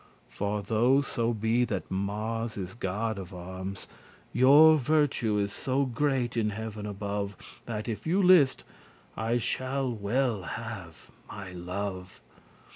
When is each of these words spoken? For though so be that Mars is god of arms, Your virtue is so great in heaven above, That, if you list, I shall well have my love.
For 0.29 0.63
though 0.63 1.01
so 1.01 1.31
be 1.31 1.63
that 1.65 1.91
Mars 1.91 2.57
is 2.57 2.73
god 2.73 3.19
of 3.19 3.35
arms, 3.35 3.85
Your 4.33 4.75
virtue 4.79 5.37
is 5.37 5.53
so 5.53 5.85
great 5.85 6.35
in 6.35 6.49
heaven 6.49 6.87
above, 6.87 7.37
That, 7.67 7.87
if 7.87 8.07
you 8.07 8.19
list, 8.23 8.63
I 9.15 9.37
shall 9.37 9.93
well 9.93 10.41
have 10.41 11.11
my 11.29 11.51
love. 11.51 12.19